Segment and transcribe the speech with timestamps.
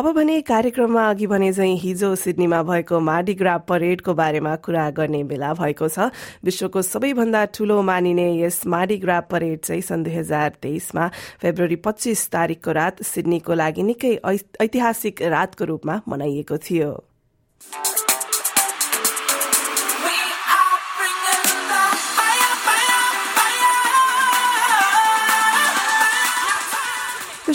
[0.00, 5.52] अब भने कार्यक्रममा अघि भने चाहिँ हिजो सिडनीमा भएको माडिग्रा परेडको बारेमा कुरा गर्ने बेला
[5.54, 6.08] भएको छ।
[6.40, 11.08] विश्वको सबैभन्दा ठूलो मानिने यस माडिग्रा परेड चाहिँ सन् दुई हजार तेइसमा
[11.42, 14.14] फेब्रुअरी पच्चीस तारीकको रात सिडनीको लागि निकै
[14.64, 16.90] ऐतिहासिक रातको रूपमा मनाइएको थियो।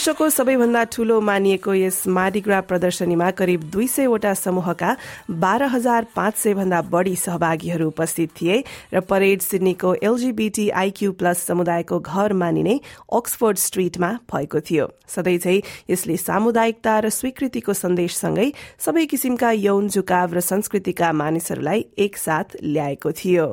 [0.06, 4.96] विश्वको सबैभन्दा ठूलो मानिएको यस माडिग्रा प्रदर्शनीमा करिब दुई सयवटा समूहका
[5.42, 8.62] बाह्र हजार पाँच सय भन्दा बढ़ी सहभागीहरू उपस्थित थिए
[8.94, 12.80] र परेड सिडनीको एलजीबीटी आईक्यू प्लस समुदायको घर मानिने
[13.18, 18.52] अक्सफोर्ड स्ट्रीटमा भएको थियो। सधैँ यसले सामुदायिकता र स्वीकृतिको सन्देशसँगै
[18.86, 23.48] सबै किसिमका यौन झुकाव र संस्कृतिका मानिसहरूलाई एकसाथ ल्याएको थियो।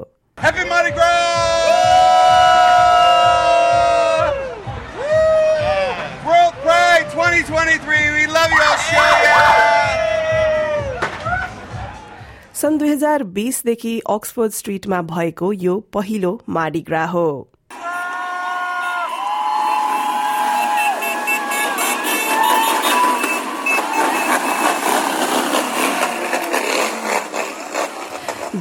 [7.52, 8.10] 2023.
[8.12, 9.40] We love you, Australia.
[12.60, 17.26] सन् दुई हजार बीसदेखि अक्सफोर्ड स्ट्रीटमा भएको यो पहिलो माडिग्रा हो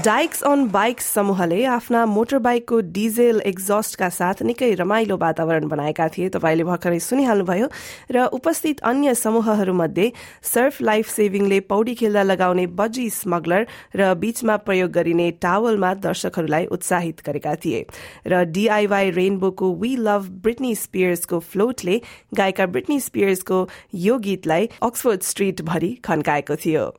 [0.03, 6.29] डाइक्स अन बाइक्स समूहले आफ्ना मोटर बाइकको डिजेल एक्जस्टका साथ निकै रमाइलो वातावरण बनाएका थिए।
[6.29, 7.67] तपाईँले भर्खरै सुनिहाल्नुभयो
[8.11, 10.11] र उपस्थित अन्य समूहहरूमध्ये
[10.43, 17.21] सर्फ लाइफ सेभिङले पौडी खेल्दा लगाउने बजी स्मगलर र बीचमा प्रयोग गरिने टावलमा दर्शकहरूलाई उत्साहित
[17.25, 17.85] गरेका थिए
[18.27, 22.01] र डीआईवाई रेनबोको वी लभ ब्रिटनी स्पियर्सको फ्लोटले
[22.41, 23.67] गायिका ब्रिटनी स्पियर्सको
[24.07, 26.89] यो गीतलाई अक्सफोर्ड स्ट्रीट भरि खन्काएको थियो।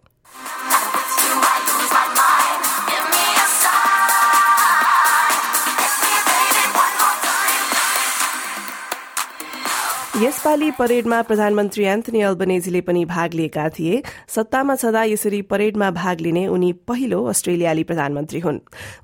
[10.23, 14.03] यसपालि परेडमा प्रधानमन्त्री एन्थनी अल्बनेजीले पनि भाग लिएका थिए
[14.35, 18.59] सत्तामा छँदा यसरी परेडमा भाग लिने उनी पहिलो अस्ट्रेलियाली प्रधानमन्त्री हुन्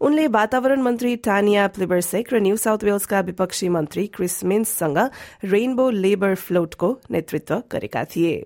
[0.06, 4.98] उनले वातावरण मन्त्री टानिया प्लिबरसेक र न्यू साउथ वेल्सका विपक्षी मन्त्री क्रिस मिन्ससँग
[5.54, 8.36] रेनबो लेबर फ्लोटको नेतृत्व गरेका थिए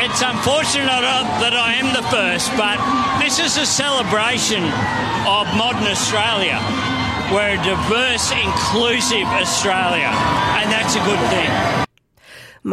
[0.00, 1.04] It's unfortunate
[1.42, 2.78] that I am the first, but
[3.20, 4.64] this is a celebration
[5.32, 6.62] of modern Australia.
[7.34, 10.14] We're a diverse, inclusive Australia,
[10.62, 11.87] and that's a good thing.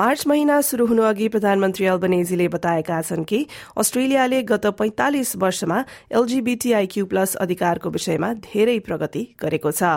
[0.01, 3.47] March महिना शुरू हुनु अघि प्रधानमन्त्री अल्बनेजीले बताएका छन् कि
[3.83, 5.85] अस्ट्रेलियाले गत पैंतालिस वर्षमा
[6.21, 9.93] एलजीबीटीआईक्यू प्लस अधिकारको विषयमा धेरै प्रगति गरेको छ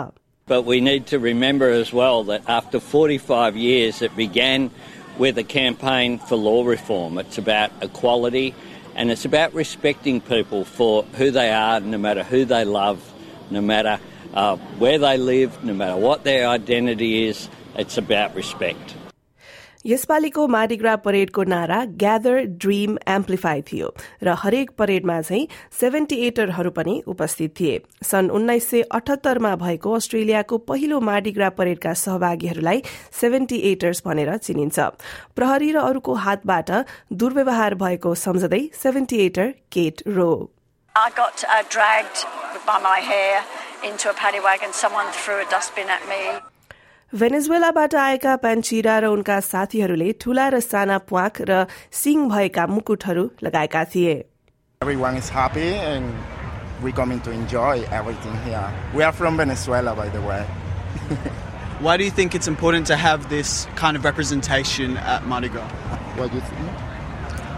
[0.46, 4.70] But we need to remember as well that after 45 years, it began
[5.18, 7.16] with a campaign for law reform.
[7.18, 8.54] It's about equality
[8.94, 13.00] and it's about respecting people for who they are, no matter who they love,
[13.50, 13.98] no matter
[14.34, 17.48] uh, where they live, no matter what their identity is.
[17.76, 18.94] It's about respect.
[19.85, 23.91] यसपालिको माडिग्रा परेडको नारा gather dream amplify थियो
[24.23, 25.47] र हरेक परेडमा चाहिँ
[25.79, 32.83] seventy एटरहरू पनि उपस्थित थिए सन् उन्नाइस सय अठहत्तरमा भएको अस्ट्रेलियाको पहिलो माडिग्रा परेडका सहभागीहरूलाई
[33.21, 34.91] सेभेन्टी एटर्स भनेर चिनिन्छ
[35.35, 36.71] प्रहरी र अरूको हातबाट
[37.15, 40.31] दुर्व्यवहार भएको सम्झदै seventy एटर Kate Roe
[40.95, 42.25] I got uh, dragged
[42.67, 43.43] by my hair
[43.85, 44.73] into a paddy wagon.
[44.75, 46.23] Someone threw a dustbin at me.
[47.12, 51.66] भेनेजुएलाबाट आएका पेन्चिरा र उनका साथीहरूले ठूला र साना प्वाख र
[52.02, 54.14] सिङ भएका मुकुटहरू लगाएका थिए
[54.82, 56.04] Everyone is happy and
[56.82, 58.64] we're coming to enjoy everything here.
[58.94, 60.42] We are from Venezuela, by the way.
[61.80, 65.70] Why do you think it's important to have this kind of representation at Mardi Gras?
[66.16, 66.84] What do you think?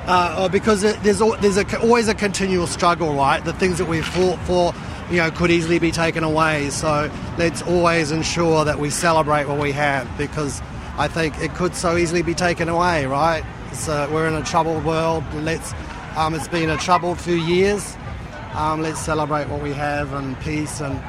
[0.06, 3.44] uh, uh, because it, there's al- there's a, always a continual struggle, right?
[3.44, 4.72] The things that we've fought for,
[5.12, 6.70] you know, could easily be taken away.
[6.70, 10.62] So let's always ensure that we celebrate what we have, because
[10.98, 13.44] I think it could so easily be taken away, right?
[13.74, 15.24] So we're in a troubled world.
[15.36, 15.74] Let's
[16.16, 17.96] um, it's been a troubled few years.
[18.54, 21.00] Um, let's celebrate what we have and peace and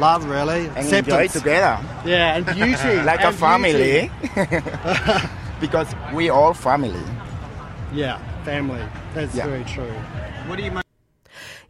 [0.00, 0.66] love, really.
[0.68, 1.32] And enjoy Acceptance.
[1.32, 1.84] together.
[2.04, 3.02] Yeah, and beauty.
[3.04, 4.10] like a family.
[5.60, 7.02] because we all family.
[7.92, 8.84] Yeah, family.
[9.14, 9.46] That's Yeah.
[9.46, 9.92] very true.
[10.46, 10.83] What do you make?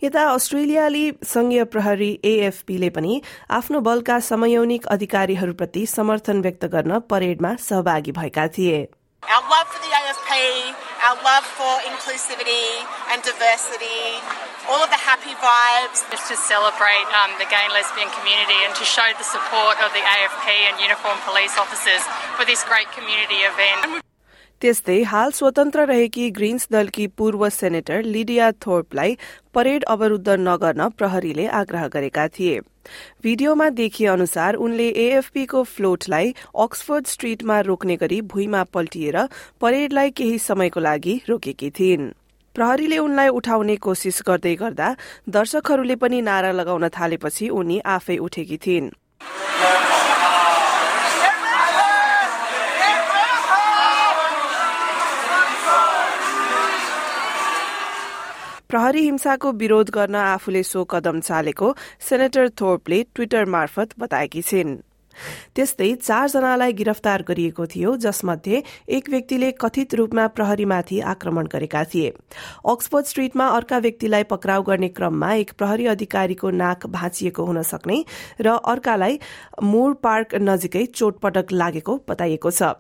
[0.05, 3.21] यता अस्ट्रेलियाली संघीय प्रहरी एएफपीले पनि
[3.59, 8.87] आफ्नो बलका समयौनिक अधिकारीहरूप्रति समर्थन व्यक्त गर्न परेडमा सहभागी भएका थिए
[9.23, 10.35] Our love for the AFP,
[11.09, 12.67] our love for inclusivity
[13.15, 14.21] and diversity,
[14.69, 16.05] all of the happy vibes.
[16.11, 19.97] just to celebrate um, the gay and lesbian community and to show the support of
[19.97, 22.05] the AFP and uniformed police officers
[22.37, 24.04] for this great community event.
[24.65, 29.17] त्यस्तै हाल स्वतन्त्र रहेकी Green's दलकी पूर्व senator Lydia थोर्पलाई
[29.55, 32.61] parade अवरूद्ध नगर्न प्रहरीले आग्रह गरेका थिए।
[33.23, 36.35] भिडियोमा देखिए अनुसार उनले एएफपीको फ्लोटलाई
[36.65, 39.21] अक्सफोर्ड स्ट्रीटमा रोक्ने गरी भुइँमा पल्टिएर
[39.61, 42.11] परेडलाई केही समयको लागि रोकेकी थिइन्।
[42.57, 44.89] प्रहरीले उनलाई उठाउने कोशिश गर्दै गर्दा
[45.37, 48.93] दर्शकहरूले पनि नारा लगाउन थालेपछि उनी आफै उठेकी थिइन्।
[58.75, 61.67] प्रहरी हिंसाको विरोध गर्न आफूले सो कदम चालेको
[62.03, 64.75] सेनेटर थोर्पले ट्विटर मार्फत बताएकी छिन्।
[65.55, 72.09] त्यस्तै चारजनालाई गिरफ्तार गरिएको थियो जसमध्ये एक व्यक्तिले कथित रूपमा प्रहरीमाथि आक्रमण गरेका थिए।
[72.67, 78.05] अक्सफोर्ड स्ट्रीटमा अर्का व्यक्तिलाई पक्राउ गर्ने क्रममा एक प्रहरी अधिकारीको नाक भाँचिएको हुन सक्ने
[78.41, 79.19] र अर्कालाई
[79.63, 82.75] मुर पार्क नजिकै चोटपटक लागेको बताइएको छ।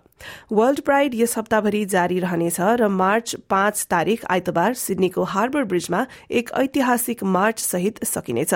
[0.52, 6.50] वर्ल्ड प्राइड यस हप्ताभरि जारी रहनेछ र मार्च पाँच तारिक आइतबार सिडनीको हार्बर ब्रिजमा एक
[6.54, 8.54] ऐतिहासिक मार्च सहित सकिनेछ।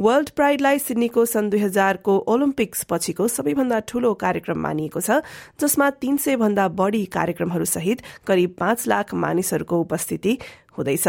[0.00, 5.20] वर्ल्ड प्राइडलाई सिडनीको सन् दुई हजारको ओलम्पिक्स पछिको सबैभन्दा ठूलो कार्यक्रम मानिएको छ
[5.60, 10.38] जसमा तीन सय भन्दा बढ़ी कार्यक्रमहरू सहित करिब पाँच लाख मानिसहरूको उपस्थिति
[10.78, 11.06] हुँदैछ।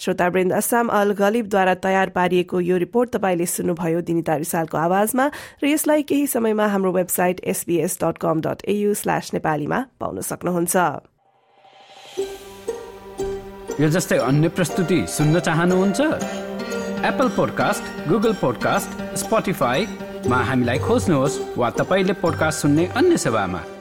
[0.00, 5.26] श्रोतावृन्द अस्साम अल गलिबद्वारा तयार पारिएको यो रिपोर्ट तपाईँले सुन्नुभयो दिनिता रिसालको आवाजमा
[5.62, 10.76] र यसलाई केही समयमा हाम्रो website SBS dot com dot AU slash नेपालीमा पाउन सक्नुहुन्छ।
[13.80, 16.00] यो जस्तै अन्य प्रस्तुति सुन्न चाहनुहुन्छ?
[17.04, 18.90] एप्पल पोडकास्ट गुगल पोडकास्ट
[19.20, 23.75] स्पोटिफाईमा हामीलाई खोज्नुहोस् वा तपाईँले पोडकास्ट सुन्ने अन्य सेवामा।